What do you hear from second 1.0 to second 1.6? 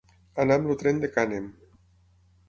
de cànem.